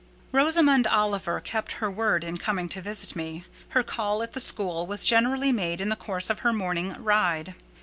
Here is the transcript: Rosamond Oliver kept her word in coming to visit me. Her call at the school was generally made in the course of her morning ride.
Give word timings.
Rosamond 0.31 0.87
Oliver 0.87 1.39
kept 1.39 1.73
her 1.73 1.91
word 1.91 2.23
in 2.23 2.37
coming 2.37 2.67
to 2.69 2.81
visit 2.81 3.15
me. 3.15 3.45
Her 3.69 3.83
call 3.83 4.23
at 4.23 4.33
the 4.33 4.39
school 4.39 4.87
was 4.87 5.05
generally 5.05 5.51
made 5.51 5.79
in 5.79 5.89
the 5.89 5.95
course 5.95 6.31
of 6.31 6.39
her 6.39 6.51
morning 6.51 6.95
ride. 6.97 7.53